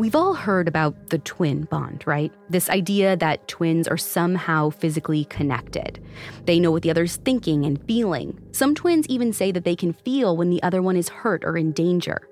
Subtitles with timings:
[0.00, 2.32] We've all heard about the twin bond, right?
[2.48, 6.02] This idea that twins are somehow physically connected.
[6.46, 8.40] They know what the other's thinking and feeling.
[8.52, 11.58] Some twins even say that they can feel when the other one is hurt or
[11.58, 12.26] in danger.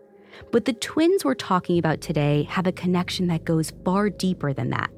[0.51, 4.71] But the twins we're talking about today have a connection that goes far deeper than
[4.71, 4.91] that.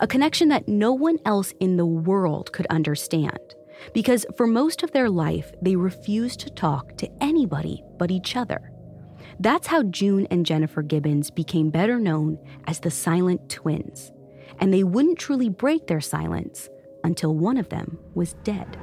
[0.00, 3.54] A connection that no one else in the world could understand.
[3.94, 8.72] Because for most of their life, they refused to talk to anybody but each other.
[9.38, 14.10] That's how June and Jennifer Gibbons became better known as the Silent Twins.
[14.58, 16.70] And they wouldn't truly break their silence
[17.04, 18.78] until one of them was dead.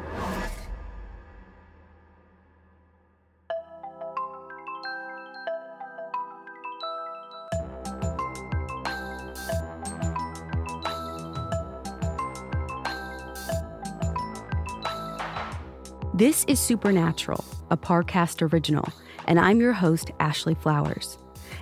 [16.13, 18.87] This is Supernatural, a Parcast original
[19.25, 21.17] and I'm your host, Ashley Flowers.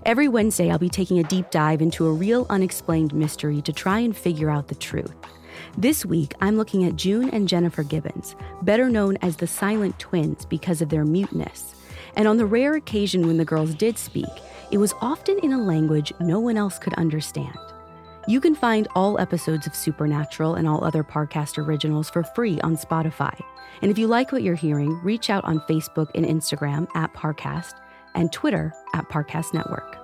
[0.06, 4.00] Every Wednesday, I'll be taking a deep dive into a real unexplained mystery to try
[4.00, 5.16] and figure out the truth.
[5.78, 10.46] This week, I'm looking at June and Jennifer Gibbons, better known as the Silent Twins
[10.46, 11.76] because of their muteness.
[12.16, 14.26] And on the rare occasion when the girls did speak,
[14.72, 17.58] it was often in a language no one else could understand.
[18.28, 22.78] You can find all episodes of Supernatural and all other Parcast originals for free on
[22.78, 23.34] Spotify.
[23.82, 27.74] And if you like what you're hearing, reach out on Facebook and Instagram at Parcast
[28.14, 29.98] and Twitter at Parcast Network.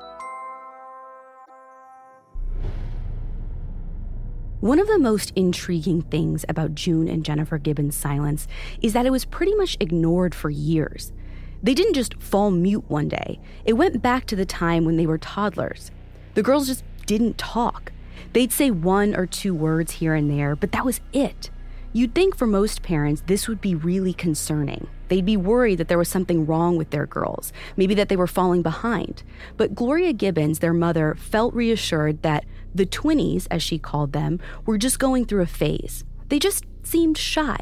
[4.62, 8.48] One of the most intriguing things about June and Jennifer Gibbons' silence
[8.82, 11.14] is that it was pretty much ignored for years.
[11.62, 15.06] They didn't just fall mute one day, it went back to the time when they
[15.06, 15.92] were toddlers.
[16.34, 17.92] The girls just didn't talk.
[18.34, 21.50] They'd say one or two words here and there, but that was it.
[21.94, 24.88] You'd think for most parents, this would be really concerning.
[25.08, 28.28] They'd be worried that there was something wrong with their girls, maybe that they were
[28.28, 29.24] falling behind.
[29.56, 34.78] But Gloria Gibbons, their mother, felt reassured that the twinnies, as she called them, were
[34.78, 36.04] just going through a phase.
[36.30, 37.58] They just seemed shy.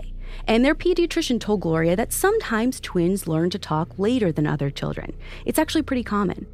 [0.48, 5.16] And their pediatrician told Gloria that sometimes twins learn to talk later than other children.
[5.46, 6.48] It's actually pretty common.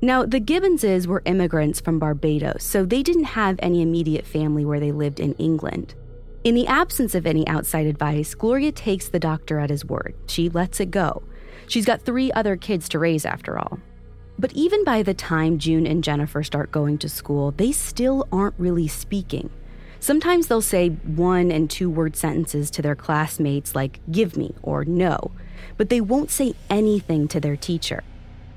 [0.00, 4.78] Now, the Gibbonses were immigrants from Barbados, so they didn't have any immediate family where
[4.78, 5.94] they lived in England.
[6.44, 10.14] In the absence of any outside advice, Gloria takes the doctor at his word.
[10.28, 11.24] She lets it go.
[11.66, 13.80] She's got three other kids to raise after all.
[14.38, 18.54] But even by the time June and Jennifer start going to school, they still aren't
[18.56, 19.50] really speaking.
[19.98, 24.84] Sometimes they'll say one and two word sentences to their classmates like give me or
[24.84, 25.32] no,
[25.76, 28.04] but they won't say anything to their teacher.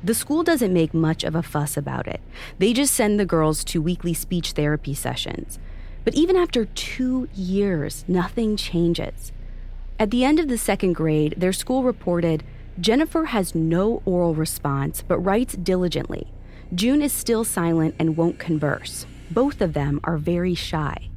[0.03, 2.21] The school doesn't make much of a fuss about it.
[2.57, 5.59] They just send the girls to weekly speech therapy sessions.
[6.03, 9.31] But even after two years, nothing changes.
[9.99, 12.43] At the end of the second grade, their school reported
[12.79, 16.33] Jennifer has no oral response but writes diligently.
[16.73, 19.05] June is still silent and won't converse.
[19.29, 21.09] Both of them are very shy.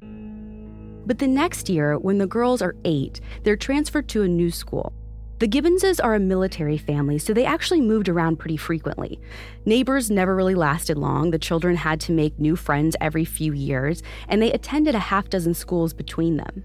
[0.00, 4.92] But the next year, when the girls are eight, they're transferred to a new school.
[5.38, 9.20] The Gibbonses are a military family, so they actually moved around pretty frequently.
[9.66, 11.30] Neighbors never really lasted long.
[11.30, 15.28] The children had to make new friends every few years, and they attended a half
[15.28, 16.64] dozen schools between them.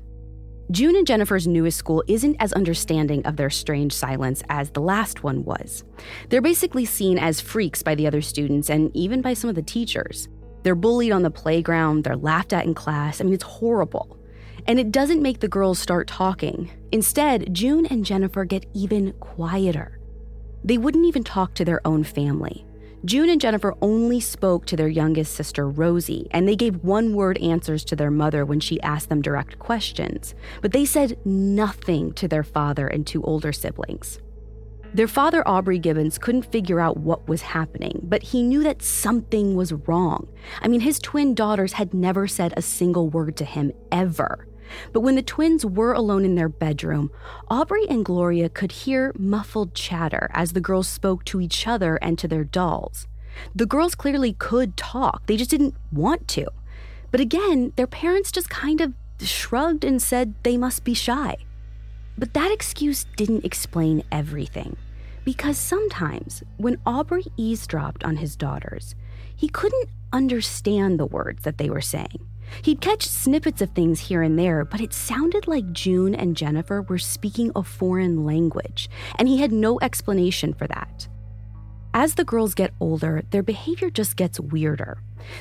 [0.71, 5.21] June and Jennifer's newest school isn't as understanding of their strange silence as the last
[5.21, 5.83] one was.
[6.29, 9.61] They're basically seen as freaks by the other students and even by some of the
[9.61, 10.29] teachers.
[10.63, 13.19] They're bullied on the playground, they're laughed at in class.
[13.19, 14.17] I mean, it's horrible.
[14.67, 16.71] And it doesn't make the girls start talking.
[16.91, 19.99] Instead, June and Jennifer get even quieter.
[20.63, 22.65] They wouldn't even talk to their own family.
[23.03, 27.39] June and Jennifer only spoke to their youngest sister, Rosie, and they gave one word
[27.39, 30.35] answers to their mother when she asked them direct questions.
[30.61, 34.19] But they said nothing to their father and two older siblings.
[34.93, 39.55] Their father, Aubrey Gibbons, couldn't figure out what was happening, but he knew that something
[39.55, 40.27] was wrong.
[40.61, 44.47] I mean, his twin daughters had never said a single word to him ever.
[44.93, 47.11] But when the twins were alone in their bedroom,
[47.49, 52.17] Aubrey and Gloria could hear muffled chatter as the girls spoke to each other and
[52.19, 53.07] to their dolls.
[53.55, 56.47] The girls clearly could talk, they just didn't want to.
[57.11, 61.37] But again, their parents just kind of shrugged and said they must be shy.
[62.17, 64.77] But that excuse didn't explain everything.
[65.23, 68.95] Because sometimes, when Aubrey eavesdropped on his daughters,
[69.35, 72.27] he couldn't understand the words that they were saying.
[72.63, 76.81] He'd catch snippets of things here and there, but it sounded like June and Jennifer
[76.81, 81.07] were speaking a foreign language, and he had no explanation for that.
[81.93, 84.97] As the girls get older, their behavior just gets weirder.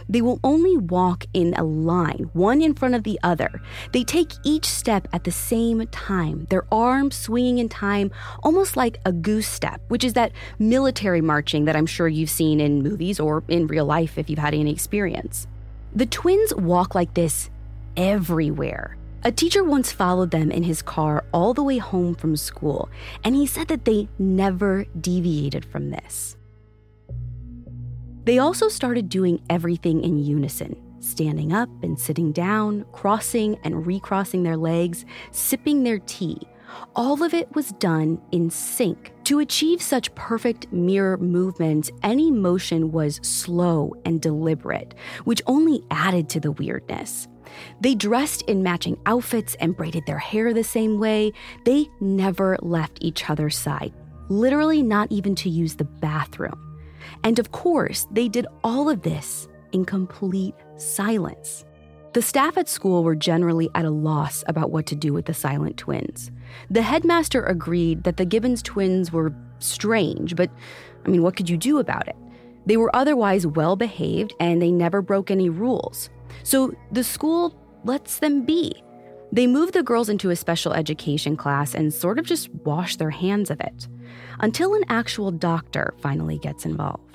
[0.09, 3.63] They will only walk in a line, one in front of the other.
[3.93, 8.11] They take each step at the same time, their arms swinging in time,
[8.43, 12.61] almost like a goose step, which is that military marching that I'm sure you've seen
[12.61, 15.47] in movies or in real life if you've had any experience.
[15.95, 17.51] The twins walk like this
[17.97, 18.97] everywhere.
[19.23, 22.89] A teacher once followed them in his car all the way home from school,
[23.23, 26.37] and he said that they never deviated from this.
[28.25, 34.43] They also started doing everything in unison standing up and sitting down, crossing and recrossing
[34.43, 36.39] their legs, sipping their tea.
[36.97, 39.13] All of it was done in sync.
[39.25, 44.95] To achieve such perfect mirror movements, any motion was slow and deliberate,
[45.25, 47.29] which only added to the weirdness.
[47.81, 51.33] They dressed in matching outfits and braided their hair the same way.
[51.65, 53.93] They never left each other's side,
[54.29, 56.79] literally, not even to use the bathroom.
[57.25, 61.65] And of course, they did all of this in complete silence.
[62.13, 65.35] The staff at school were generally at a loss about what to do with the
[65.35, 66.33] silent twins.
[66.69, 70.51] The headmaster agreed that the Gibbons twins were strange, but
[71.07, 72.17] I mean, what could you do about it?
[72.67, 76.11] They were otherwise well behaved and they never broke any rules.
[76.43, 77.55] So the school
[77.85, 78.73] lets them be.
[79.31, 83.11] They move the girls into a special education class and sort of just wash their
[83.11, 83.87] hands of it
[84.41, 87.10] until an actual doctor finally gets involved.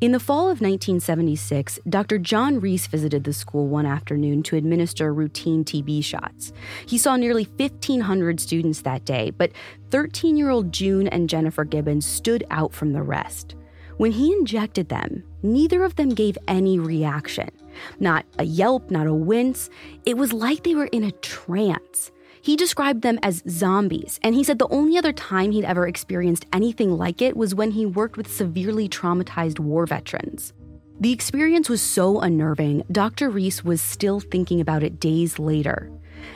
[0.00, 2.18] In the fall of 1976, Dr.
[2.18, 6.52] John Reese visited the school one afternoon to administer routine TB shots.
[6.86, 9.50] He saw nearly 1,500 students that day, but
[9.90, 13.56] 13 year old June and Jennifer Gibbons stood out from the rest.
[13.96, 17.50] When he injected them, neither of them gave any reaction.
[17.98, 19.68] Not a yelp, not a wince.
[20.06, 22.12] It was like they were in a trance.
[22.48, 26.46] He described them as zombies, and he said the only other time he'd ever experienced
[26.50, 30.54] anything like it was when he worked with severely traumatized war veterans.
[30.98, 33.28] The experience was so unnerving, Dr.
[33.28, 35.90] Reese was still thinking about it days later.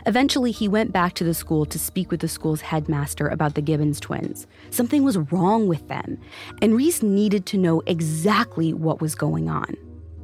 [0.04, 3.62] Eventually, he went back to the school to speak with the school's headmaster about the
[3.62, 4.46] Gibbons twins.
[4.68, 6.18] Something was wrong with them,
[6.60, 9.78] and Reese needed to know exactly what was going on.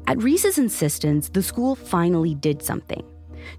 [0.07, 3.03] At Reese's insistence, the school finally did something.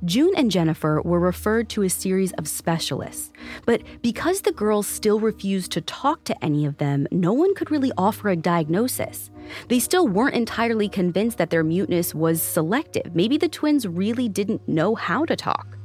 [0.06, 3.32] June and Jennifer were referred to a series of specialists,
[3.66, 7.72] but because the girls still refused to talk to any of them, no one could
[7.72, 9.30] really offer a diagnosis.
[9.68, 13.16] They still weren't entirely convinced that their muteness was selective.
[13.16, 15.78] Maybe the twins really didn't know how to talk.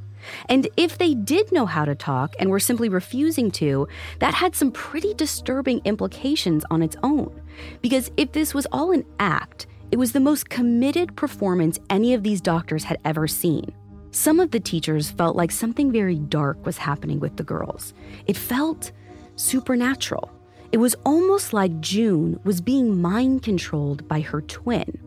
[0.48, 3.88] And if they did know how to talk and were simply refusing to,
[4.20, 7.42] that had some pretty disturbing implications on its own.
[7.82, 12.22] Because if this was all an act, it was the most committed performance any of
[12.22, 13.72] these doctors had ever seen.
[14.14, 17.92] Some of the teachers felt like something very dark was happening with the girls.
[18.28, 18.92] It felt
[19.34, 20.30] supernatural.
[20.70, 25.00] It was almost like June was being mind controlled by her twin.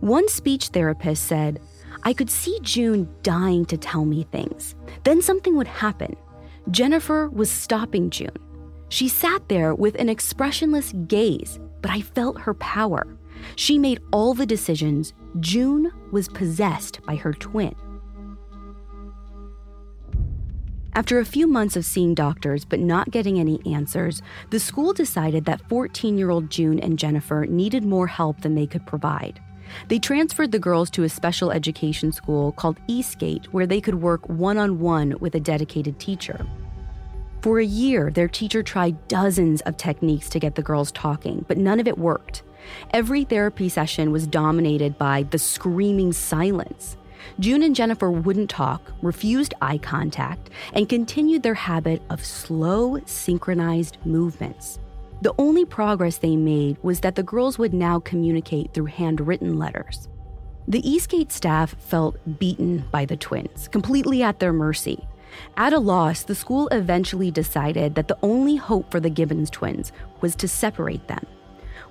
[0.00, 1.60] One speech therapist said,
[2.02, 4.74] I could see June dying to tell me things.
[5.04, 6.14] Then something would happen.
[6.70, 8.36] Jennifer was stopping June.
[8.90, 13.06] She sat there with an expressionless gaze, but I felt her power.
[13.54, 15.14] She made all the decisions.
[15.40, 17.74] June was possessed by her twin.
[20.96, 25.44] After a few months of seeing doctors but not getting any answers, the school decided
[25.44, 29.38] that 14 year old June and Jennifer needed more help than they could provide.
[29.88, 34.26] They transferred the girls to a special education school called Eastgate, where they could work
[34.26, 36.46] one on one with a dedicated teacher.
[37.42, 41.58] For a year, their teacher tried dozens of techniques to get the girls talking, but
[41.58, 42.42] none of it worked.
[42.94, 46.96] Every therapy session was dominated by the screaming silence.
[47.38, 53.98] June and Jennifer wouldn't talk, refused eye contact, and continued their habit of slow, synchronized
[54.04, 54.78] movements.
[55.22, 60.08] The only progress they made was that the girls would now communicate through handwritten letters.
[60.68, 65.06] The Eastgate staff felt beaten by the twins, completely at their mercy.
[65.56, 69.92] At a loss, the school eventually decided that the only hope for the Gibbons twins
[70.20, 71.24] was to separate them.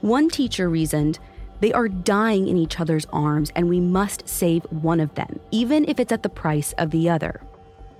[0.02, 1.20] One teacher reasoned
[1.60, 5.88] they are dying in each other's arms, and we must save one of them, even
[5.88, 7.42] if it's at the price of the other.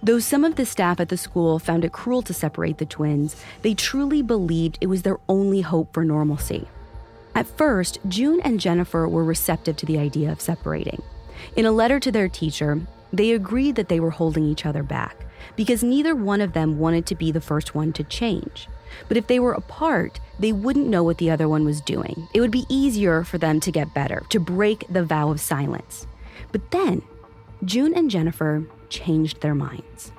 [0.04, 3.36] Though some of the staff at the school found it cruel to separate the twins,
[3.62, 6.68] they truly believed it was their only hope for normalcy.
[7.34, 11.02] At first, June and Jennifer were receptive to the idea of separating.
[11.56, 12.82] In a letter to their teacher,
[13.12, 17.06] they agreed that they were holding each other back because neither one of them wanted
[17.08, 18.68] to be the first one to change.
[19.08, 22.28] But if they were apart, they wouldn't know what the other one was doing.
[22.34, 26.08] It would be easier for them to get better, to break the vow of silence.
[26.52, 27.02] But then,
[27.64, 30.12] June and Jennifer changed their minds.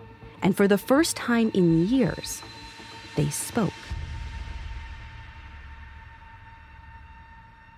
[0.43, 2.43] And for the first time in years,
[3.17, 3.73] they spoke.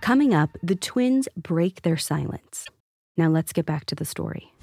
[0.01, 2.65] Coming up, the twins break their silence.
[3.17, 4.53] Now let's get back to the story.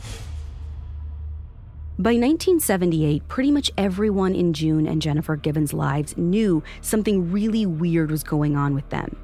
[1.98, 8.10] By 1978, pretty much everyone in June and Jennifer Gibbons' lives knew something really weird
[8.10, 9.16] was going on with them.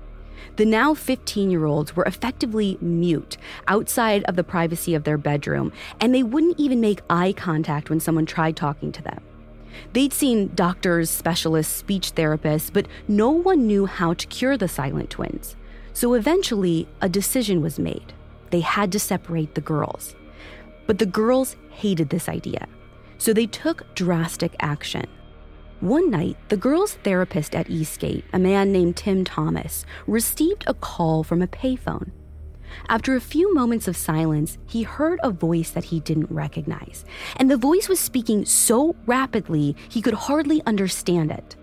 [0.57, 3.37] The now 15 year olds were effectively mute
[3.69, 8.01] outside of the privacy of their bedroom, and they wouldn't even make eye contact when
[8.01, 9.23] someone tried talking to them.
[9.93, 15.11] They'd seen doctors, specialists, speech therapists, but no one knew how to cure the silent
[15.11, 15.57] twins.
[15.93, 18.15] So eventually, a decision was made.
[18.49, 20.15] They had to separate the girls.
[20.87, 22.67] But the girls hated this idea,
[23.19, 25.07] so they took drastic action.
[25.81, 31.25] One night, the girls' therapist at Eastgate, a man named Tim Thomas, received a call
[31.25, 32.11] from a payphone.
[32.89, 37.05] After a few moments of silence, he heard a voice that he didn't recognize,
[37.37, 41.57] and the voice was speaking so rapidly he could hardly understand it.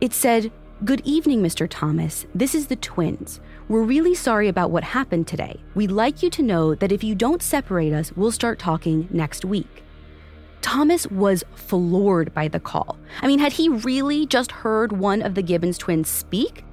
[0.00, 0.50] It said,
[0.84, 1.66] Good evening, Mr.
[1.68, 2.24] Thomas.
[2.34, 3.40] This is the twins.
[3.68, 5.60] We're really sorry about what happened today.
[5.74, 9.44] We'd like you to know that if you don't separate us, we'll start talking next
[9.44, 9.82] week.
[10.62, 12.96] Thomas was floored by the call.
[13.20, 16.64] I mean, had he really just heard one of the Gibbons twins speak?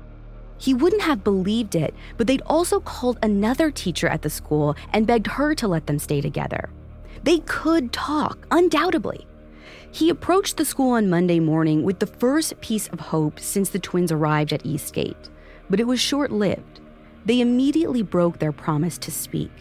[0.58, 5.06] He wouldn't have believed it, but they'd also called another teacher at the school and
[5.06, 6.70] begged her to let them stay together.
[7.24, 9.28] They could talk, undoubtedly.
[9.92, 13.80] He approached the school on Monday morning with the first piece of hope since the
[13.80, 15.30] twins arrived at Eastgate,
[15.70, 16.80] but it was short lived.
[17.26, 19.52] They immediately broke their promise to speak.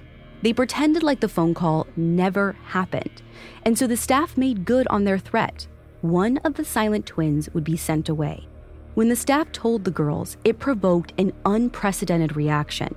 [0.42, 3.22] They pretended like the phone call never happened,
[3.64, 5.66] and so the staff made good on their threat.
[6.02, 8.46] One of the silent twins would be sent away.
[8.94, 12.94] When the staff told the girls, it provoked an unprecedented reaction.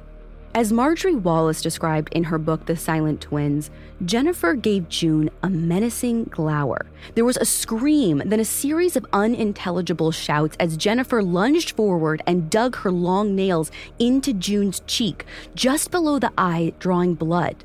[0.58, 3.70] As Marjorie Wallace described in her book, The Silent Twins,
[4.04, 6.88] Jennifer gave June a menacing glower.
[7.14, 12.50] There was a scream, then a series of unintelligible shouts as Jennifer lunged forward and
[12.50, 17.64] dug her long nails into June's cheek, just below the eye, drawing blood.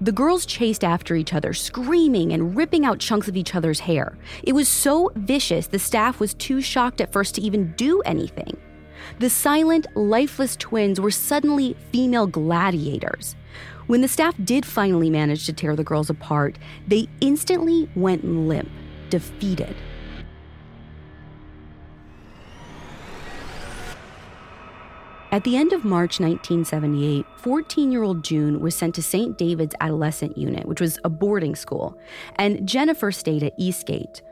[0.00, 4.18] The girls chased after each other, screaming and ripping out chunks of each other's hair.
[4.42, 8.56] It was so vicious, the staff was too shocked at first to even do anything.
[9.18, 13.36] The silent, lifeless twins were suddenly female gladiators.
[13.86, 16.58] When the staff did finally manage to tear the girls apart,
[16.88, 18.70] they instantly went limp,
[19.10, 19.76] defeated.
[25.34, 29.36] At the end of March 1978, 14 year old June was sent to St.
[29.36, 31.98] David's Adolescent Unit, which was a boarding school,
[32.36, 34.22] and Jennifer stayed at Eastgate.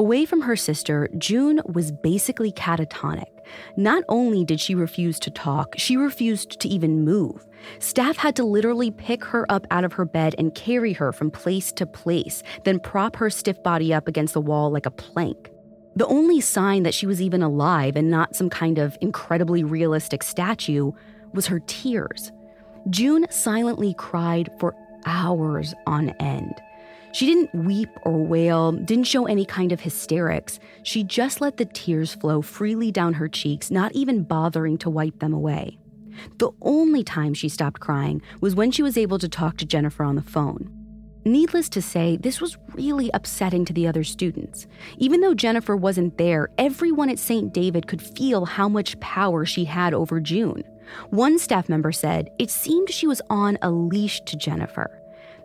[0.00, 3.28] Away from her sister, June was basically catatonic.
[3.76, 7.46] Not only did she refuse to talk, she refused to even move.
[7.80, 11.30] Staff had to literally pick her up out of her bed and carry her from
[11.30, 15.50] place to place, then prop her stiff body up against the wall like a plank.
[15.96, 20.22] The only sign that she was even alive and not some kind of incredibly realistic
[20.22, 20.92] statue
[21.34, 22.32] was her tears.
[22.88, 26.54] June silently cried for hours on end.
[27.12, 30.60] She didn't weep or wail, didn't show any kind of hysterics.
[30.84, 35.18] She just let the tears flow freely down her cheeks, not even bothering to wipe
[35.18, 35.78] them away.
[36.38, 40.04] The only time she stopped crying was when she was able to talk to Jennifer
[40.04, 40.76] on the phone.
[41.24, 44.66] Needless to say, this was really upsetting to the other students.
[44.96, 47.52] Even though Jennifer wasn't there, everyone at St.
[47.52, 50.64] David could feel how much power she had over June.
[51.10, 54.99] One staff member said it seemed she was on a leash to Jennifer.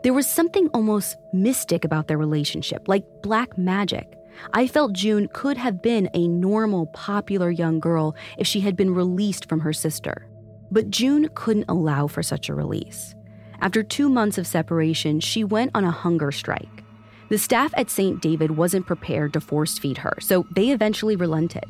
[0.05, 4.15] There was something almost mystic about their relationship, like black magic.
[4.53, 8.93] I felt June could have been a normal, popular young girl if she had been
[8.93, 10.27] released from her sister.
[10.69, 13.15] But June couldn't allow for such a release.
[13.61, 16.83] After two months of separation, she went on a hunger strike.
[17.29, 18.21] The staff at St.
[18.21, 21.65] David wasn't prepared to force feed her, so they eventually relented.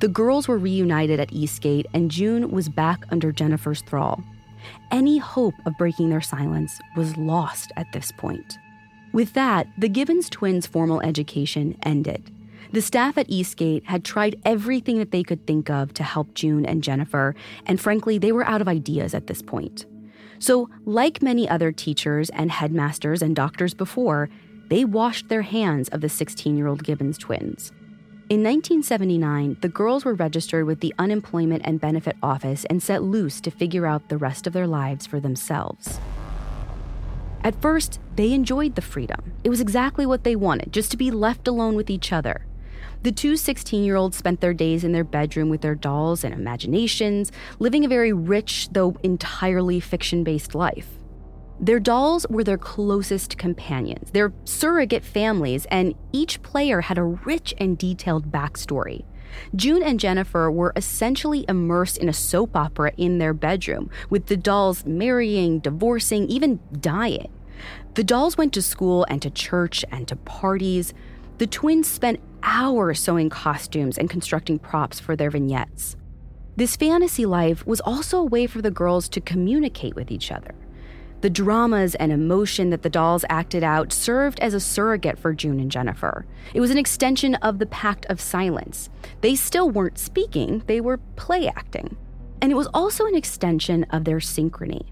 [0.00, 4.22] The girls were reunited at Eastgate, and June was back under Jennifer's thrall.
[4.90, 8.58] Any hope of breaking their silence was lost at this point.
[9.12, 12.30] With that, the Gibbons twins' formal education ended.
[12.72, 16.64] The staff at Eastgate had tried everything that they could think of to help June
[16.64, 17.34] and Jennifer,
[17.66, 19.86] and frankly, they were out of ideas at this point.
[20.38, 24.30] So, like many other teachers and headmasters and doctors before,
[24.68, 27.72] they washed their hands of the 16 year old Gibbons twins.
[28.30, 33.40] In 1979, the girls were registered with the Unemployment and Benefit Office and set loose
[33.40, 35.98] to figure out the rest of their lives for themselves.
[37.42, 39.32] At first, they enjoyed the freedom.
[39.42, 42.46] It was exactly what they wanted, just to be left alone with each other.
[43.02, 46.32] The two 16 year olds spent their days in their bedroom with their dolls and
[46.32, 50.99] imaginations, living a very rich, though entirely fiction based life.
[51.62, 57.52] Their dolls were their closest companions, their surrogate families, and each player had a rich
[57.58, 59.04] and detailed backstory.
[59.54, 64.38] June and Jennifer were essentially immersed in a soap opera in their bedroom, with the
[64.38, 67.30] dolls marrying, divorcing, even dying.
[67.92, 70.94] The dolls went to school and to church and to parties.
[71.36, 75.94] The twins spent hours sewing costumes and constructing props for their vignettes.
[76.56, 80.54] This fantasy life was also a way for the girls to communicate with each other.
[81.20, 85.60] The dramas and emotion that the dolls acted out served as a surrogate for June
[85.60, 86.24] and Jennifer.
[86.54, 88.88] It was an extension of the Pact of Silence.
[89.20, 91.96] They still weren't speaking, they were play acting.
[92.40, 94.86] And it was also an extension of their synchrony.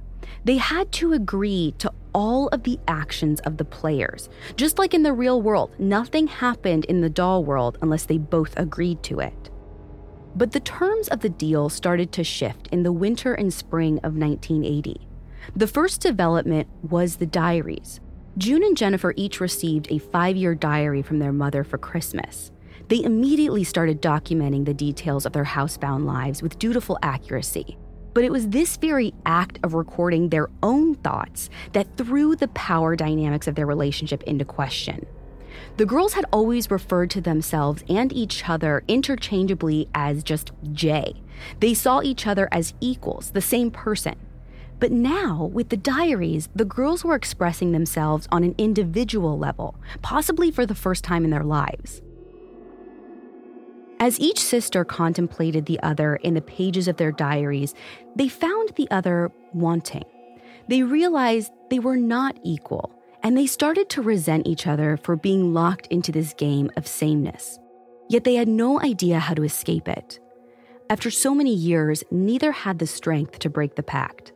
[0.45, 4.29] They had to agree to all of the actions of the players.
[4.57, 8.53] Just like in the real world, nothing happened in the doll world unless they both
[8.59, 9.51] agreed to it.
[10.37, 14.15] But the terms of the deal started to shift in the winter and spring of
[14.15, 15.08] 1980.
[15.57, 18.01] The first development was the diaries.
[18.37, 22.53] June and Jennifer each received a five year diary from their mother for Christmas.
[22.89, 27.77] They immediately started documenting the details of their housebound lives with dutiful accuracy.
[28.15, 32.97] But it was this very act of recording their own thoughts that threw the power
[32.97, 35.07] dynamics of their relationship into question.
[35.77, 41.15] The girls had always referred to themselves and each other interchangeably as just Jay.
[41.61, 44.17] They saw each other as equals, the same person.
[44.81, 50.51] But now, with the diaries, the girls were expressing themselves on an individual level, possibly
[50.51, 52.01] for the first time in their lives.
[54.01, 57.75] As each sister contemplated the other in the pages of their diaries,
[58.15, 60.05] they found the other wanting.
[60.69, 62.95] They realized they were not equal,
[63.25, 67.59] and they started to resent each other for being locked into this game of sameness.
[68.09, 70.21] Yet they had no idea how to escape it.
[70.89, 74.33] After so many years, neither had the strength to break the pact.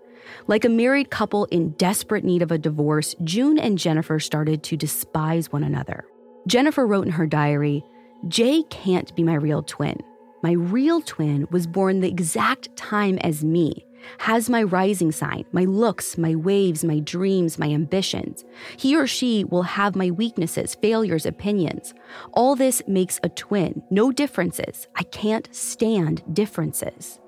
[0.46, 4.76] Like a married couple in desperate need of a divorce, June and Jennifer started to
[4.76, 6.04] despise one another.
[6.46, 7.84] Jennifer wrote in her diary
[8.28, 9.96] Jay can't be my real twin.
[10.42, 13.84] My real twin was born the exact time as me,
[14.18, 18.44] has my rising sign, my looks, my waves, my dreams, my ambitions.
[18.76, 21.94] He or she will have my weaknesses, failures, opinions.
[22.32, 24.88] All this makes a twin, no differences.
[24.96, 27.20] I can't stand differences.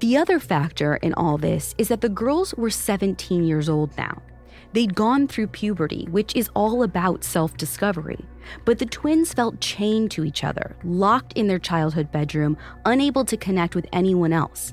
[0.00, 4.22] The other factor in all this is that the girls were 17 years old now.
[4.72, 8.24] They'd gone through puberty, which is all about self discovery.
[8.64, 13.36] But the twins felt chained to each other, locked in their childhood bedroom, unable to
[13.36, 14.72] connect with anyone else.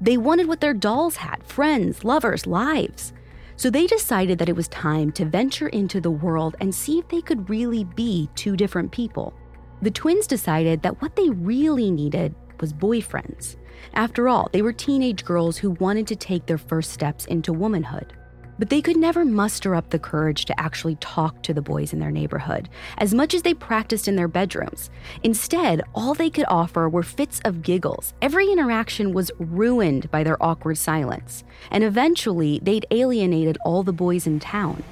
[0.00, 3.12] They wanted what their dolls had friends, lovers, lives.
[3.56, 7.06] So they decided that it was time to venture into the world and see if
[7.08, 9.34] they could really be two different people.
[9.82, 13.56] The twins decided that what they really needed was boyfriends.
[13.94, 18.12] After all, they were teenage girls who wanted to take their first steps into womanhood.
[18.58, 21.98] But they could never muster up the courage to actually talk to the boys in
[21.98, 22.68] their neighborhood,
[22.98, 24.90] as much as they practiced in their bedrooms.
[25.22, 28.14] Instead, all they could offer were fits of giggles.
[28.22, 34.26] Every interaction was ruined by their awkward silence, and eventually they'd alienated all the boys
[34.26, 34.84] in town.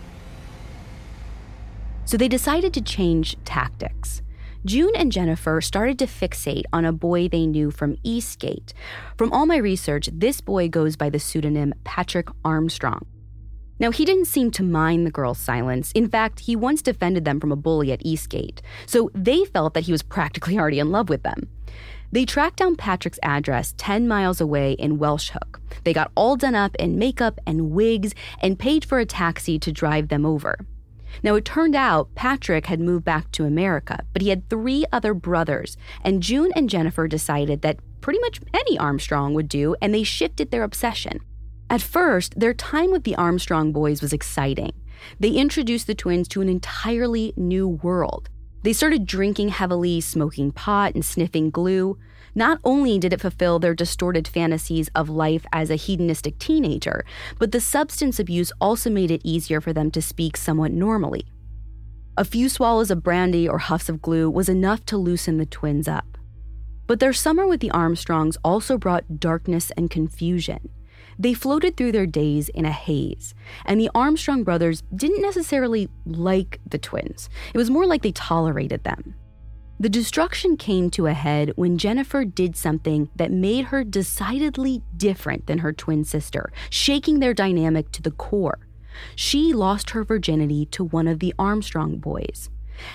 [2.06, 4.22] So they decided to change tactics.
[4.66, 8.74] June and Jennifer started to fixate on a boy they knew from Eastgate.
[9.16, 13.06] From all my research, this boy goes by the pseudonym Patrick Armstrong.
[13.78, 15.90] Now, he didn't seem to mind the girls' silence.
[15.92, 19.84] In fact, he once defended them from a bully at Eastgate, so they felt that
[19.84, 21.48] he was practically already in love with them.
[22.12, 25.62] They tracked down Patrick's address 10 miles away in Welsh Hook.
[25.84, 29.72] They got all done up in makeup and wigs and paid for a taxi to
[29.72, 30.58] drive them over.
[31.22, 35.14] Now, it turned out Patrick had moved back to America, but he had three other
[35.14, 40.02] brothers, and June and Jennifer decided that pretty much any Armstrong would do, and they
[40.02, 41.20] shifted their obsession.
[41.68, 44.72] At first, their time with the Armstrong boys was exciting.
[45.18, 48.28] They introduced the twins to an entirely new world.
[48.62, 51.96] They started drinking heavily, smoking pot, and sniffing glue.
[52.34, 57.04] Not only did it fulfill their distorted fantasies of life as a hedonistic teenager,
[57.38, 61.26] but the substance abuse also made it easier for them to speak somewhat normally.
[62.16, 65.88] A few swallows of brandy or huffs of glue was enough to loosen the twins
[65.88, 66.18] up.
[66.86, 70.70] But their summer with the Armstrongs also brought darkness and confusion.
[71.18, 76.60] They floated through their days in a haze, and the Armstrong brothers didn't necessarily like
[76.66, 77.28] the twins.
[77.52, 79.14] It was more like they tolerated them.
[79.80, 85.46] The destruction came to a head when Jennifer did something that made her decidedly different
[85.46, 88.58] than her twin sister, shaking their dynamic to the core.
[89.16, 92.50] She lost her virginity to one of the Armstrong boys.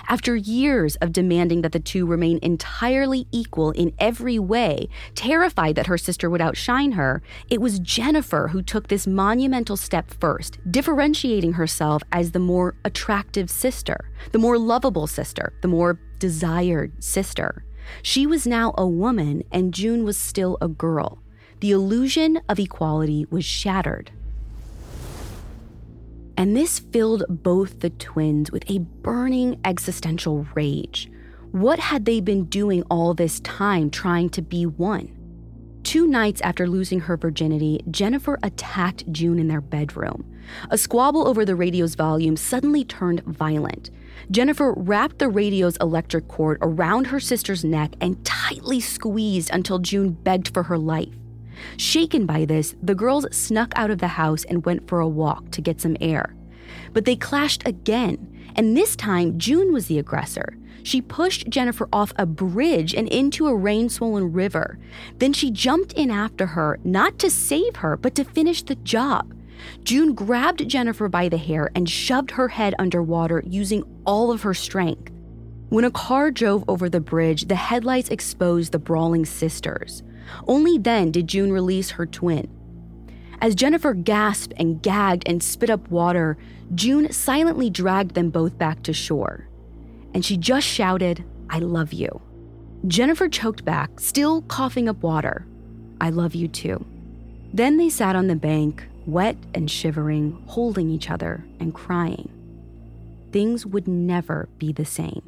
[0.08, 5.86] After years of demanding that the two remain entirely equal in every way, terrified that
[5.88, 7.20] her sister would outshine her,
[7.50, 13.50] it was Jennifer who took this monumental step first, differentiating herself as the more attractive
[13.50, 17.64] sister, the more lovable sister, the more desired sister.
[18.02, 21.22] She was now a woman and June was still a girl.
[21.60, 24.10] The illusion of equality was shattered.
[26.36, 31.10] And this filled both the twins with a burning existential rage.
[31.52, 35.16] What had they been doing all this time trying to be one?
[35.82, 40.30] Two nights after losing her virginity, Jennifer attacked June in their bedroom.
[40.70, 43.90] A squabble over the radio's volume suddenly turned violent.
[44.30, 50.12] Jennifer wrapped the radio's electric cord around her sister's neck and tightly squeezed until June
[50.12, 51.14] begged for her life.
[51.76, 55.50] Shaken by this, the girls snuck out of the house and went for a walk
[55.52, 56.34] to get some air.
[56.92, 60.56] But they clashed again, and this time June was the aggressor.
[60.82, 64.78] She pushed Jennifer off a bridge and into a rain swollen river.
[65.18, 69.35] Then she jumped in after her, not to save her, but to finish the job.
[69.82, 74.54] June grabbed Jennifer by the hair and shoved her head underwater using all of her
[74.54, 75.12] strength.
[75.68, 80.02] When a car drove over the bridge, the headlights exposed the brawling sisters.
[80.46, 82.48] Only then did June release her twin.
[83.40, 86.38] As Jennifer gasped and gagged and spit up water,
[86.74, 89.48] June silently dragged them both back to shore.
[90.14, 92.20] And she just shouted, I love you.
[92.86, 95.46] Jennifer choked back, still coughing up water.
[96.00, 96.84] I love you too.
[97.52, 102.28] Then they sat on the bank, wet and shivering, holding each other and crying.
[103.32, 105.22] Things would never be the same.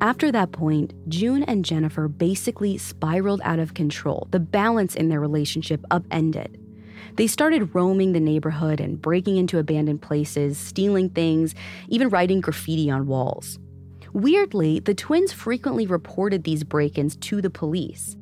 [0.00, 4.28] After that point, June and Jennifer basically spiraled out of control.
[4.30, 6.58] The balance in their relationship upended.
[7.16, 11.54] They started roaming the neighborhood and breaking into abandoned places, stealing things,
[11.88, 13.58] even writing graffiti on walls.
[14.12, 18.16] Weirdly, the twins frequently reported these break ins to the police.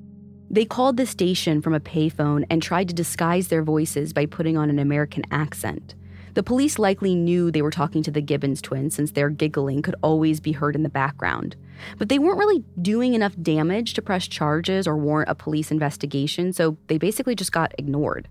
[0.50, 4.56] They called the station from a payphone and tried to disguise their voices by putting
[4.56, 5.94] on an American accent.
[6.32, 9.96] The police likely knew they were talking to the Gibbons twins since their giggling could
[10.02, 11.56] always be heard in the background.
[11.98, 16.52] But they weren't really doing enough damage to press charges or warrant a police investigation,
[16.52, 18.28] so they basically just got ignored.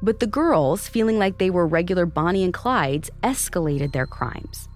[0.00, 4.68] But the girls, feeling like they were regular Bonnie and Clydes, escalated their crimes.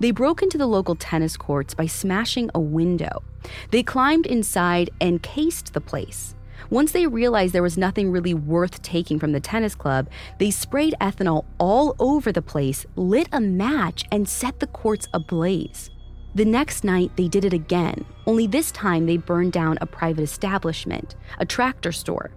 [0.00, 3.22] They broke into the local tennis courts by smashing a window.
[3.70, 6.34] They climbed inside and cased the place.
[6.70, 10.94] Once they realized there was nothing really worth taking from the tennis club, they sprayed
[11.00, 15.90] ethanol all over the place, lit a match, and set the courts ablaze.
[16.34, 20.22] The next night, they did it again, only this time they burned down a private
[20.22, 22.30] establishment, a tractor store.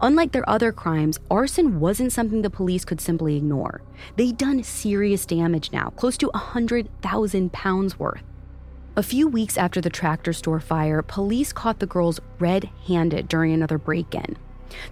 [0.00, 3.82] Unlike their other crimes, arson wasn't something the police could simply ignore.
[4.16, 8.22] They'd done serious damage now, close to 100,000 pounds worth.
[8.94, 13.52] A few weeks after the tractor store fire, police caught the girls red handed during
[13.52, 14.36] another break in.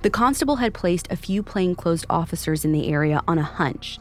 [0.03, 3.99] The constable had placed a few plainclothes officers in the area on a hunch.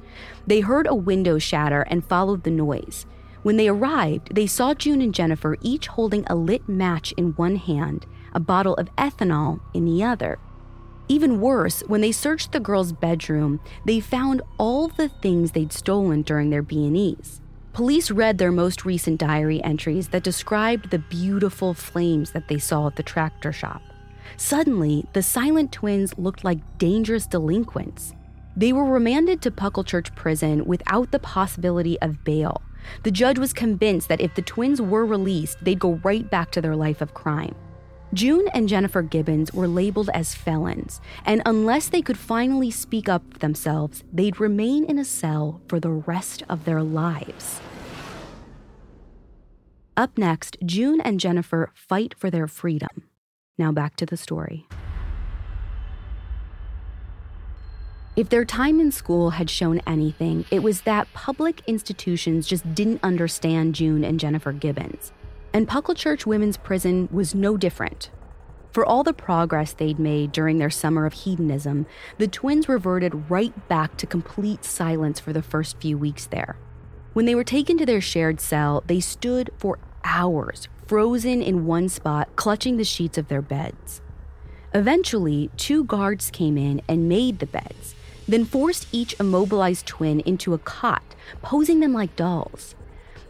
[0.47, 3.05] They heard a window shatter and followed the noise.
[3.43, 7.57] When they arrived, they saw June and Jennifer each holding a lit match in one
[7.57, 10.39] hand, a bottle of ethanol in the other.
[11.07, 16.23] Even worse, when they searched the girls' bedroom, they found all the things they'd stolen
[16.23, 17.41] during their B&Es.
[17.73, 22.87] Police read their most recent diary entries that described the beautiful flames that they saw
[22.87, 23.81] at the tractor shop.
[24.37, 28.13] Suddenly, the silent twins looked like dangerous delinquents.
[28.55, 32.61] They were remanded to Pucklechurch prison without the possibility of bail.
[33.03, 36.61] The judge was convinced that if the twins were released, they'd go right back to
[36.61, 37.55] their life of crime.
[38.13, 43.23] June and Jennifer Gibbons were labeled as felons, and unless they could finally speak up
[43.33, 47.59] for themselves, they'd remain in a cell for the rest of their lives.
[49.97, 53.09] Up next, June and Jennifer fight for their freedom.
[53.57, 54.67] Now back to the story.
[58.15, 63.01] If their time in school had shown anything, it was that public institutions just didn't
[63.03, 65.11] understand June and Jennifer Gibbons
[65.55, 68.09] and Pucklechurch Women's Prison was no different.
[68.73, 71.85] For all the progress they'd made during their summer of hedonism,
[72.17, 76.57] the twins reverted right back to complete silence for the first few weeks there.
[77.13, 81.87] When they were taken to their shared cell, they stood for hours, frozen in one
[81.87, 84.01] spot, clutching the sheets of their beds.
[84.73, 87.95] Eventually, two guards came in and made the beds,
[88.27, 92.75] then forced each immobilized twin into a cot, posing them like dolls.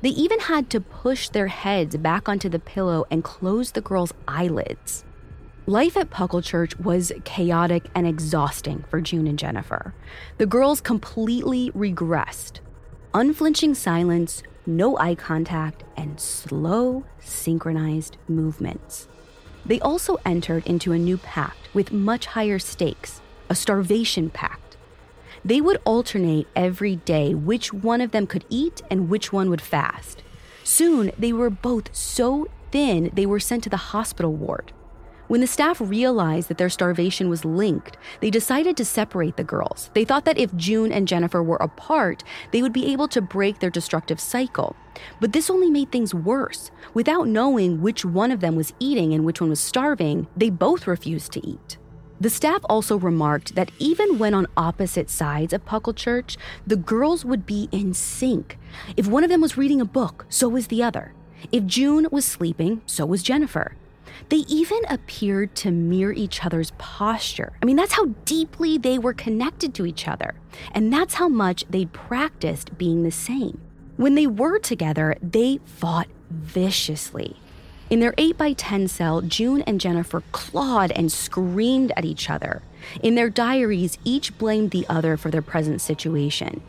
[0.06, 4.14] They even had to push their heads back onto the pillow and close the girls'
[4.28, 5.04] eyelids.
[5.66, 9.96] Life at Pucklechurch was chaotic and exhausting for June and Jennifer.
[10.38, 12.60] The girls completely regressed.
[13.16, 19.08] Unflinching silence, no eye contact, and slow, synchronized movements.
[19.66, 24.65] They also entered into a new pact with much higher stakes a starvation pact
[25.46, 29.62] they would alternate every day which one of them could eat and which one would
[29.62, 30.24] fast.
[30.64, 34.74] Soon, they were both so thin they were sent to the hospital ward.
[35.28, 39.90] When the staff realized that their starvation was linked, they decided to separate the girls.
[39.96, 43.60] They thought that if June and Jennifer were apart, they would be able to break
[43.60, 44.76] their destructive cycle.
[45.20, 46.70] But this only made things worse.
[46.94, 50.86] Without knowing which one of them was eating and which one was starving, they both
[50.86, 51.78] refused to eat.
[52.20, 57.46] The staff also remarked that even when on opposite sides of Pucklechurch, the girls would
[57.46, 58.58] be in sync.
[58.96, 61.14] If one of them was reading a book, so was the other.
[61.52, 63.76] If June was sleeping, so was Jennifer.
[64.30, 67.54] They even appeared to mirror each other's posture.
[67.62, 70.36] I mean, that's how deeply they were connected to each other.
[70.72, 73.60] And that's how much they'd practiced being the same.
[73.98, 77.38] When they were together, they fought viciously.
[77.88, 82.64] In their 8 by 10 cell, June and Jennifer clawed and screamed at each other.
[83.04, 86.62] In their diaries, each blamed the other for their present situation.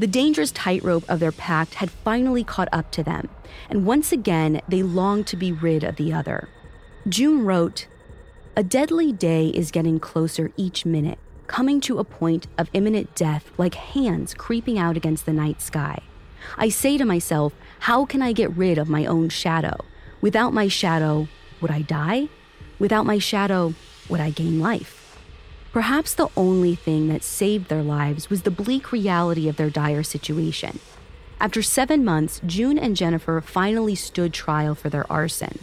[0.00, 3.28] The dangerous tightrope of their pact had finally caught up to them,
[3.70, 6.48] and once again they longed to be rid of the other.
[7.08, 7.86] June wrote,
[8.56, 13.52] A deadly day is getting closer each minute, coming to a point of imminent death
[13.56, 16.00] like hands creeping out against the night sky.
[16.58, 19.76] I say to myself, How can I get rid of my own shadow?
[20.20, 21.28] Without my shadow,
[21.60, 22.28] would I die?
[22.78, 23.74] Without my shadow,
[24.08, 25.18] would I gain life?
[25.72, 30.02] Perhaps the only thing that saved their lives was the bleak reality of their dire
[30.02, 30.78] situation.
[31.38, 35.58] After seven months, June and Jennifer finally stood trial for their arson.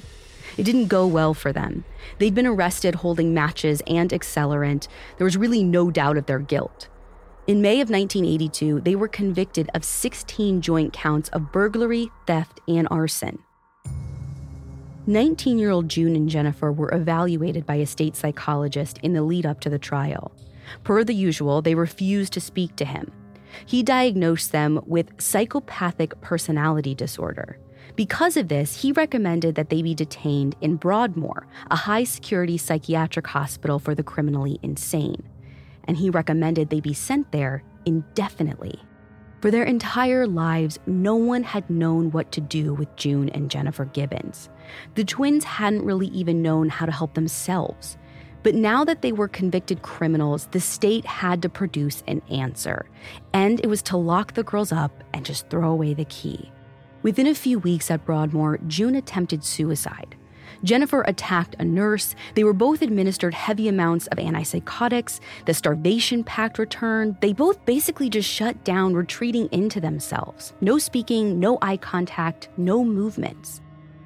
[0.56, 1.84] It didn't go well for them.
[2.20, 4.88] They'd been arrested holding matches and accelerant.
[5.18, 6.90] There was really no doubt of their guilt.
[7.48, 12.88] In May of 1982, they were convicted of 16 joint counts of burglary, theft, and
[12.92, 13.40] arson.
[15.06, 19.46] 19 year old June and Jennifer were evaluated by a state psychologist in the lead
[19.46, 20.32] up to the trial.
[20.86, 23.12] Per the usual, they refused to speak to him.
[23.66, 27.58] He diagnosed them with psychopathic personality disorder.
[27.98, 33.28] Because of this, he recommended that they be detained in Broadmoor, a high security psychiatric
[33.28, 35.22] hospital for the criminally insane.
[35.84, 38.80] And he recommended they be sent there indefinitely.
[39.44, 43.84] For their entire lives, no one had known what to do with June and Jennifer
[43.84, 44.48] Gibbons.
[44.96, 47.98] The twins hadn't really even known how to help themselves.
[48.42, 52.86] But now that they were convicted criminals, the state had to produce an answer.
[53.34, 56.50] And it was to lock the girls up and just throw away the key.
[57.02, 60.16] Within a few weeks at Broadmoor, June attempted suicide.
[60.64, 62.16] Jennifer attacked a nurse.
[62.36, 65.20] They were both administered heavy amounts of antipsychotics.
[65.46, 67.18] The starvation pact returned.
[67.22, 70.54] They both basically just shut down, retreating into themselves.
[70.62, 73.62] No speaking, no eye contact, no movements.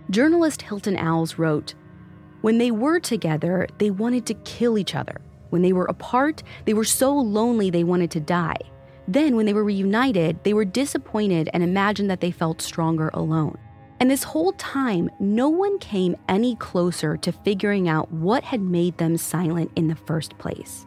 [0.10, 1.76] Journalist Hilton Als wrote
[2.41, 5.22] When they were together, they wanted to kill each other.
[5.50, 8.58] When they were apart, they were so lonely they wanted to die.
[9.08, 13.58] Then, when they were reunited, they were disappointed and imagined that they felt stronger alone.
[13.99, 18.97] And this whole time, no one came any closer to figuring out what had made
[18.97, 20.86] them silent in the first place.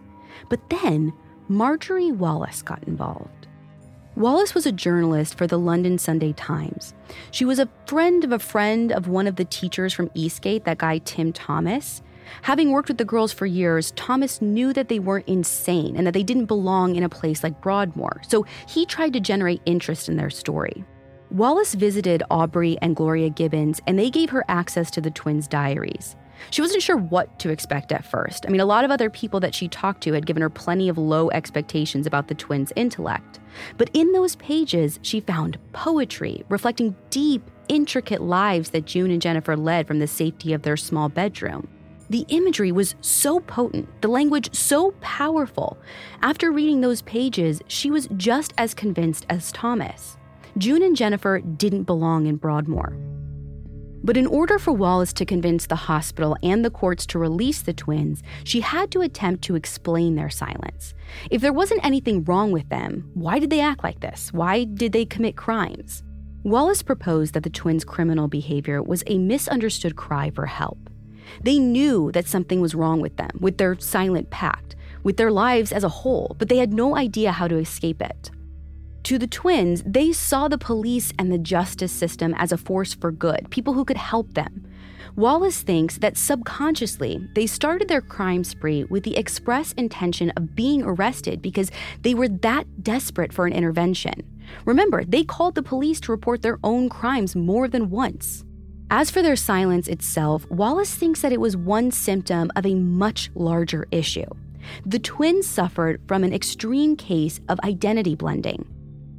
[0.49, 1.13] But then,
[1.49, 3.49] Marjorie Wallace got involved.
[4.17, 6.95] Wallace was a journalist for the London Sunday Times.
[7.31, 10.79] She was a friend of a friend of one of the teachers from Eastgate, that
[10.79, 12.03] guy Tim Thomas.
[12.43, 16.15] Having worked with the girls for years, Thomas knew that they weren't insane and that
[16.15, 20.17] they didn't belong in a place like Broadmoor, so he tried to generate interest in
[20.17, 20.85] their story.
[21.31, 26.17] Wallace visited Aubrey and Gloria Gibbons, and they gave her access to the twins' diaries.
[26.51, 28.47] She wasn't sure what to expect at first.
[28.47, 30.89] I mean, a lot of other people that she talked to had given her plenty
[30.89, 33.39] of low expectations about the twins' intellect.
[33.77, 39.57] But in those pages, she found poetry reflecting deep, intricate lives that June and Jennifer
[39.57, 41.69] led from the safety of their small bedroom.
[42.09, 45.79] The imagery was so potent, the language so powerful.
[46.23, 50.17] After reading those pages, she was just as convinced as Thomas.
[50.59, 52.97] June and Jennifer didn't belong in Broadmoor.
[54.03, 57.73] But in order for Wallace to convince the hospital and the courts to release the
[57.73, 60.95] twins, she had to attempt to explain their silence.
[61.31, 64.33] If there wasn't anything wrong with them, why did they act like this?
[64.33, 66.03] Why did they commit crimes?
[66.43, 70.89] Wallace proposed that the twins' criminal behavior was a misunderstood cry for help.
[71.43, 75.71] They knew that something was wrong with them, with their silent pact, with their lives
[75.73, 78.31] as a whole, but they had no idea how to escape it.
[79.05, 83.11] To the twins, they saw the police and the justice system as a force for
[83.11, 84.67] good, people who could help them.
[85.17, 90.83] Wallace thinks that subconsciously, they started their crime spree with the express intention of being
[90.83, 91.71] arrested because
[92.03, 94.23] they were that desperate for an intervention.
[94.65, 98.45] Remember, they called the police to report their own crimes more than once.
[98.91, 103.31] As for their silence itself, Wallace thinks that it was one symptom of a much
[103.35, 104.27] larger issue.
[104.85, 108.67] The twins suffered from an extreme case of identity blending.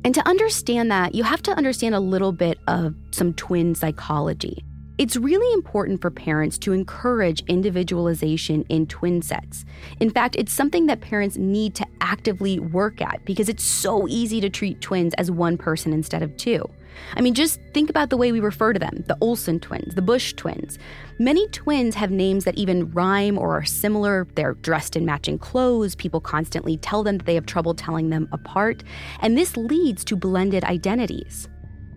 [0.04, 4.64] And to understand that, you have to understand a little bit of some twin psychology.
[4.98, 9.66] It's really important for parents to encourage individualization in twin sets.
[10.00, 14.42] In fact, it's something that parents need to actively work at because it's so easy
[14.42, 16.70] to treat twins as one person instead of two.
[17.15, 20.01] I mean, just think about the way we refer to them the Olsen twins, the
[20.01, 20.77] Bush twins.
[21.19, 24.27] Many twins have names that even rhyme or are similar.
[24.36, 25.95] They're dressed in matching clothes.
[25.95, 28.84] People constantly tell them that they have trouble telling them apart.
[29.19, 31.47] And this leads to blended identities.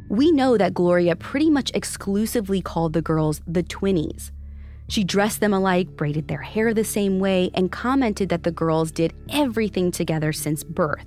[0.08, 4.30] We know that Gloria pretty much exclusively called the girls the twinnies.
[4.88, 8.92] She dressed them alike, braided their hair the same way, and commented that the girls
[8.92, 11.06] did everything together since birth.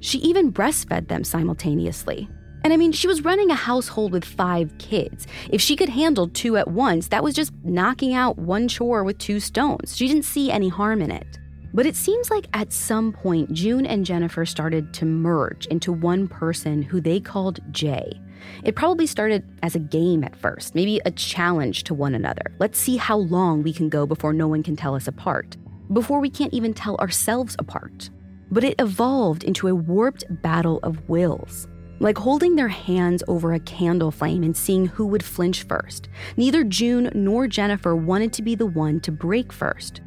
[0.00, 2.28] She even breastfed them simultaneously.
[2.66, 5.28] And I mean, she was running a household with five kids.
[5.50, 9.18] If she could handle two at once, that was just knocking out one chore with
[9.18, 9.96] two stones.
[9.96, 11.38] She didn't see any harm in it.
[11.72, 16.26] But it seems like at some point, June and Jennifer started to merge into one
[16.26, 18.20] person who they called Jay.
[18.64, 22.52] It probably started as a game at first, maybe a challenge to one another.
[22.58, 25.56] Let's see how long we can go before no one can tell us apart,
[25.92, 28.10] before we can't even tell ourselves apart.
[28.50, 31.68] But it evolved into a warped battle of wills
[32.00, 36.08] like holding their hands over a candle flame and seeing who would flinch first.
[36.36, 40.00] Neither June nor Jennifer wanted to be the one to break first.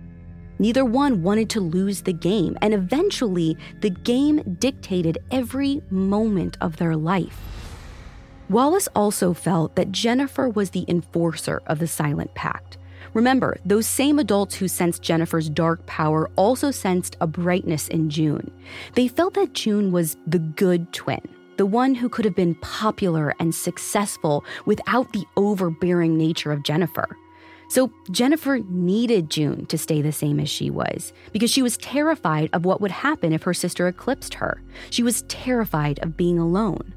[0.60, 6.76] Neither one wanted to lose the game, and eventually, the game dictated every moment of
[6.76, 7.40] their life.
[8.50, 12.78] Wallace also felt that Jennifer was the enforcer of the Silent Pact.
[13.14, 18.52] Remember, those same adults who sensed Jennifer's dark power also sensed a brightness in June.
[18.96, 21.22] They felt that June was the good twin,
[21.60, 27.18] the one who could have been popular and successful without the overbearing nature of Jennifer.
[27.68, 32.50] So Jennifer needed June to stay the same as she was because she was terrified
[32.54, 34.62] of what would happen if her sister eclipsed her.
[34.90, 36.94] She was terrified of being alone.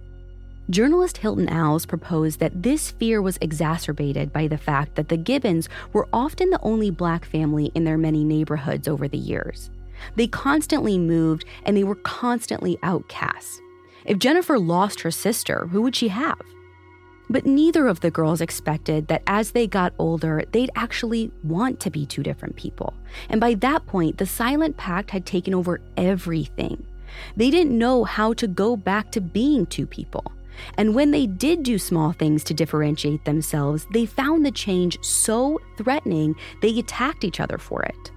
[0.70, 5.68] Journalist Hilton Als proposed that this fear was exacerbated by the fact that the Gibbons
[5.92, 9.70] were often the only black family in their many neighborhoods over the years.
[10.14, 13.60] They constantly moved and they were constantly outcasts.
[14.04, 16.40] If Jennifer lost her sister, who would she have?
[17.30, 21.90] But neither of the girls expected that as they got older, they'd actually want to
[21.90, 22.92] be two different people.
[23.28, 26.84] And by that point, the silent pact had taken over everything.
[27.36, 30.24] They didn't know how to go back to being two people.
[30.76, 35.58] And when they did do small things to differentiate themselves, they found the change so
[35.76, 38.10] threatening they attacked each other for it.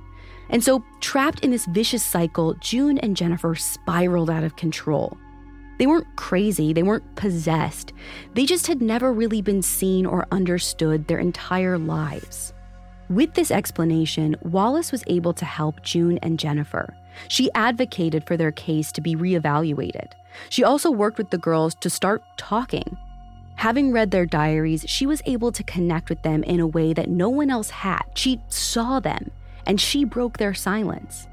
[0.50, 5.17] And so, trapped in this vicious cycle, June and Jennifer spiraled out of control.
[5.78, 7.94] They weren't crazy, they weren't possessed.
[8.34, 12.54] They just had never really been seen or understood their entire lives.
[13.10, 16.96] With this explanation, Wallace was able to help June and Jennifer.
[17.28, 20.14] She advocated for their case to be reevaluated.
[20.50, 22.98] She also worked with the girls to start talking.
[23.56, 27.10] Having read their diaries, she was able to connect with them in a way that
[27.10, 28.04] no one else had.
[28.16, 29.32] She saw them,
[29.66, 31.28] and she broke their silence.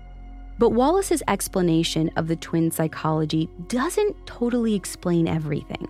[0.58, 5.88] But Wallace's explanation of the twin psychology doesn't totally explain everything.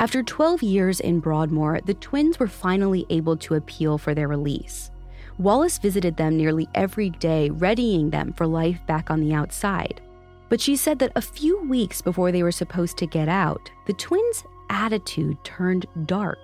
[0.00, 4.90] After 12 years in Broadmoor, the twins were finally able to appeal for their release.
[5.38, 10.00] Wallace visited them nearly every day, readying them for life back on the outside.
[10.48, 13.94] But she said that a few weeks before they were supposed to get out, the
[13.94, 16.38] twins' attitude turned dark.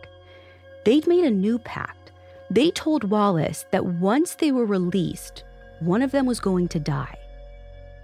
[0.85, 2.12] They'd made a new pact.
[2.51, 5.44] They told Wallace that once they were released,
[5.81, 7.16] one of them was going to die.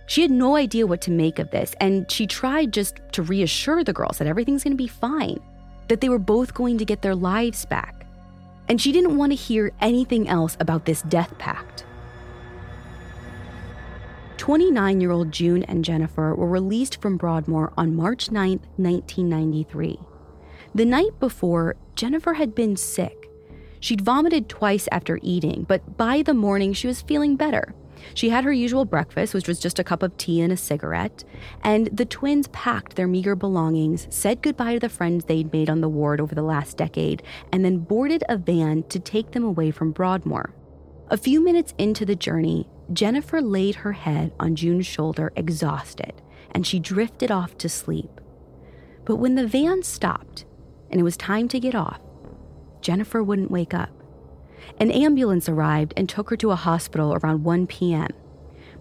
[0.06, 3.82] She had no idea what to make of this, and she tried just to reassure
[3.82, 5.40] the girls that everything's going to be fine,
[5.88, 8.06] that they were both going to get their lives back.
[8.68, 11.84] And she didn't want to hear anything else about this death pact.
[14.36, 19.98] 29 year old June and Jennifer were released from Broadmoor on March 9, 1993.
[20.74, 23.30] The night before, Jennifer had been sick.
[23.80, 27.74] She'd vomited twice after eating, but by the morning she was feeling better.
[28.12, 31.24] She had her usual breakfast, which was just a cup of tea and a cigarette,
[31.62, 35.80] and the twins packed their meager belongings, said goodbye to the friends they'd made on
[35.80, 39.70] the ward over the last decade, and then boarded a van to take them away
[39.70, 40.54] from Broadmoor.
[41.08, 46.66] A few minutes into the journey, Jennifer laid her head on June's shoulder, exhausted, and
[46.66, 48.20] she drifted off to sleep.
[49.04, 50.44] But when the van stopped
[50.90, 52.00] and it was time to get off,
[52.80, 54.03] Jennifer wouldn't wake up.
[54.78, 58.08] An ambulance arrived and took her to a hospital around 1 p.m.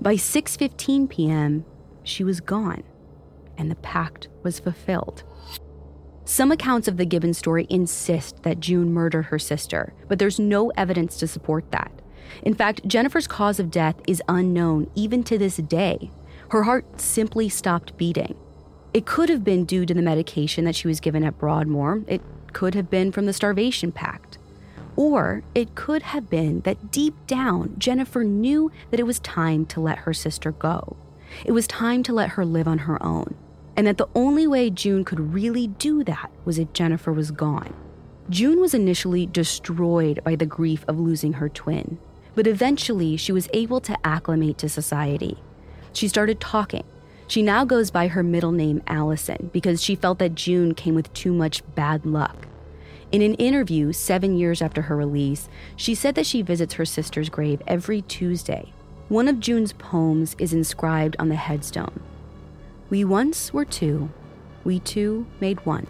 [0.01, 1.65] By 6:15 p.m.,
[2.03, 2.83] she was gone,
[3.57, 5.23] and the pact was fulfilled.
[6.25, 10.71] Some accounts of the Gibbon story insist that June murdered her sister, but there's no
[10.71, 11.91] evidence to support that.
[12.41, 16.11] In fact, Jennifer's cause of death is unknown even to this day.
[16.49, 18.35] Her heart simply stopped beating.
[18.93, 22.03] It could have been due to the medication that she was given at Broadmoor.
[22.07, 22.21] It
[22.53, 24.37] could have been from the starvation pact.
[24.95, 29.79] Or it could have been that deep down, Jennifer knew that it was time to
[29.79, 30.95] let her sister go.
[31.45, 33.35] It was time to let her live on her own.
[33.75, 37.73] And that the only way June could really do that was if Jennifer was gone.
[38.29, 41.97] June was initially destroyed by the grief of losing her twin,
[42.35, 45.37] but eventually she was able to acclimate to society.
[45.91, 46.83] She started talking.
[47.27, 51.11] She now goes by her middle name Allison because she felt that June came with
[51.13, 52.47] too much bad luck.
[53.13, 57.29] In an interview seven years after her release, she said that she visits her sister's
[57.29, 58.73] grave every Tuesday.
[59.07, 62.01] One of June's poems is inscribed on the headstone
[62.89, 64.09] We once were two,
[64.63, 65.85] we two made one.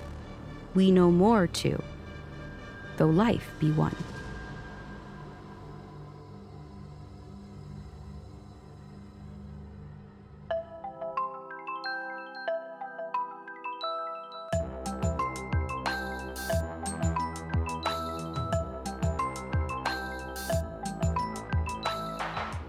[0.75, 1.81] We no more two
[2.97, 3.95] though life be one.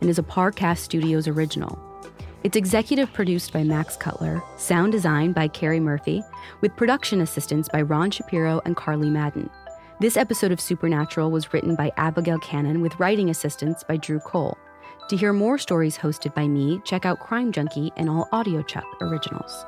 [0.00, 1.78] and is a Parcast Studios original.
[2.42, 6.22] It's executive produced by Max Cutler, sound design by Carrie Murphy,
[6.62, 9.50] with production assistance by Ron Shapiro and Carly Madden.
[10.00, 14.56] This episode of Supernatural was written by Abigail Cannon with writing assistance by Drew Cole.
[15.10, 19.66] To hear more stories hosted by me, check out Crime Junkie and all Audiochuck originals.